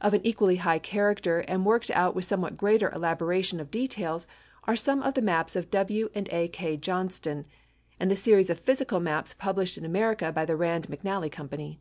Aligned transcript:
Of 0.00 0.14
an 0.14 0.20
equally 0.24 0.58
high 0.58 0.78
character 0.78 1.40
and 1.40 1.66
worked 1.66 1.90
out 1.90 2.14
with 2.14 2.24
somewhat 2.24 2.56
greater 2.56 2.88
elaboration 2.92 3.58
of 3.58 3.68
details 3.72 4.28
are 4.62 4.76
some 4.76 5.02
of 5.02 5.14
the 5.14 5.22
maps 5.22 5.56
of 5.56 5.72
W. 5.72 6.08
& 6.12 6.14
A. 6.14 6.46
K. 6.46 6.76
Johnston, 6.76 7.46
and 7.98 8.08
the 8.08 8.14
series 8.14 8.48
of 8.48 8.60
physical 8.60 9.00
maps 9.00 9.34
published 9.34 9.76
in 9.76 9.84
America 9.84 10.30
by 10.30 10.44
the 10.44 10.54
Rand 10.54 10.86
McNally 10.86 11.32
Company. 11.32 11.80